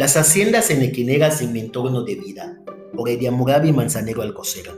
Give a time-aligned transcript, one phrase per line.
[0.00, 2.58] Las haciendas enequineras en mi entorno de vida,
[2.96, 4.70] por Ediamurabi Manzanero Alcocer.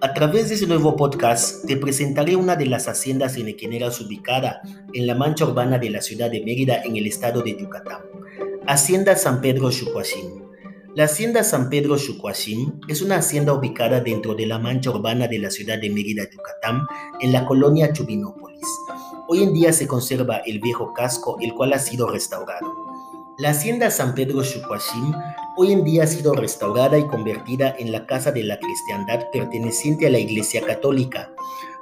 [0.00, 5.08] A través de ese nuevo podcast te presentaré una de las haciendas enequineras ubicada en
[5.08, 7.98] la mancha urbana de la ciudad de Mérida en el estado de Yucatán.
[8.68, 10.44] Hacienda San Pedro Chucuashim.
[10.94, 15.40] La hacienda San Pedro Chucuashim es una hacienda ubicada dentro de la mancha urbana de
[15.40, 16.82] la ciudad de Mérida, Yucatán,
[17.20, 18.68] en la colonia Chubinópolis.
[19.26, 22.89] Hoy en día se conserva el viejo casco, el cual ha sido restaurado.
[23.40, 25.14] La hacienda San Pedro Chucuashim
[25.56, 30.06] hoy en día ha sido restaurada y convertida en la casa de la cristiandad perteneciente
[30.06, 31.32] a la Iglesia Católica.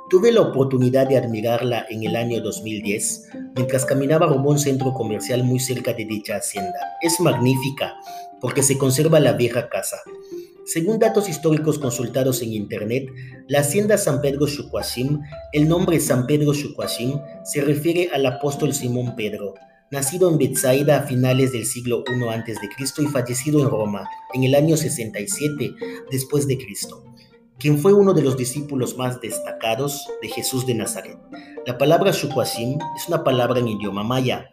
[0.09, 4.95] Tuve la oportunidad de admirarla en el año 2010 mientras caminaba rumbo a un centro
[4.95, 6.79] comercial muy cerca de dicha hacienda.
[7.03, 7.97] Es magnífica
[8.41, 9.97] porque se conserva la vieja casa.
[10.65, 13.09] Según datos históricos consultados en internet,
[13.49, 15.23] la hacienda San Pedro Chucuashim,
[15.53, 19.55] el nombre San Pedro Chucuashim se refiere al apóstol Simón Pedro,
[19.91, 23.03] nacido en Bethsaida a finales del siglo I a.C.
[23.03, 25.75] y fallecido en Roma en el año 67
[26.11, 27.05] después de Cristo,
[27.59, 31.19] quien fue uno de los discípulos más destacados de Jesús de Nazaret.
[31.67, 34.51] La palabra Shukwashim es una palabra en idioma maya.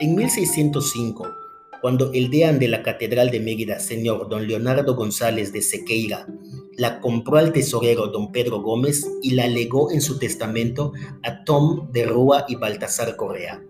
[0.00, 1.28] En 1605,
[1.80, 6.26] cuando el deán de la Catedral de Mérida, señor don Leonardo González de Sequeira,
[6.76, 10.92] la compró al tesorero don Pedro Gómez y la legó en su testamento
[11.22, 13.62] a Tom de Rúa y Baltasar Correa.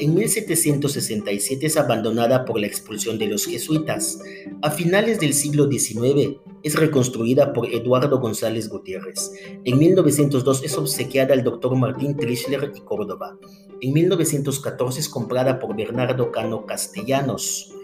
[0.00, 4.20] En 1767 es abandonada por la expulsión de los jesuitas.
[4.62, 9.32] A finales del siglo XIX es reconstruida por Eduardo González Gutiérrez.
[9.64, 13.38] En 1902 es obsequiada al doctor Martín Trischler y Córdoba.
[13.80, 17.74] En 1914 es comprada por Bernardo Cano Castellanos.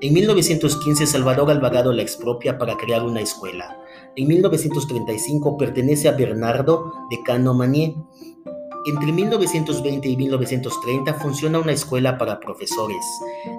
[0.00, 3.80] En 1915 Salvador Alvarado la expropia para crear una escuela.
[4.14, 7.94] En 1935 pertenece a Bernardo de Cano Manier.
[8.86, 13.02] Entre 1920 y 1930 funciona una escuela para profesores.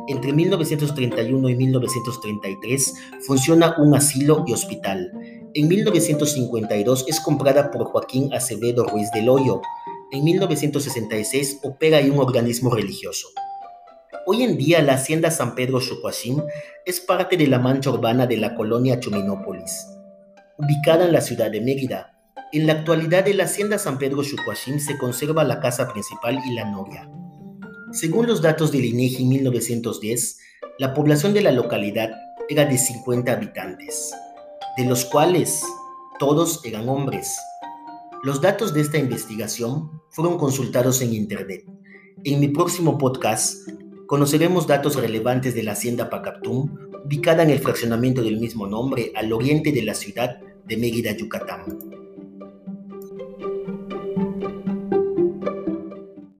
[0.07, 2.93] Entre 1931 y 1933
[3.25, 5.11] funciona un asilo y hospital.
[5.55, 9.61] En 1952 es comprada por Joaquín Acevedo Ruiz del Hoyo.
[10.11, 13.27] En 1966 opera en un organismo religioso.
[14.27, 16.39] Hoy en día la hacienda San Pedro Chucuashim
[16.85, 19.87] es parte de la mancha urbana de la colonia Chuminópolis,
[20.59, 22.14] ubicada en la ciudad de Mérida,
[22.57, 26.53] en la actualidad, en la hacienda San Pedro Chucuashim se conserva la casa principal y
[26.53, 27.09] la noria.
[27.91, 30.37] Según los datos del INEGI 1910,
[30.79, 32.11] la población de la localidad
[32.47, 34.13] era de 50 habitantes,
[34.77, 35.63] de los cuales
[36.17, 37.37] todos eran hombres.
[38.23, 41.65] Los datos de esta investigación fueron consultados en Internet.
[42.23, 43.67] En mi próximo podcast
[44.07, 46.73] conoceremos datos relevantes de la hacienda Pacaptum,
[47.03, 51.94] ubicada en el fraccionamiento del mismo nombre al oriente de la ciudad de Mérida, Yucatán.